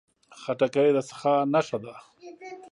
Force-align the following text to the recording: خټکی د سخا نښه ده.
خټکی 0.41 0.89
د 0.95 0.97
سخا 1.09 1.33
نښه 1.53 1.77
ده. 1.83 1.93